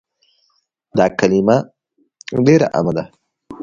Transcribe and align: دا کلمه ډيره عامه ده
دا 0.97 1.05
کلمه 1.19 1.57
ډيره 2.45 2.67
عامه 2.73 2.91
ده 2.97 3.03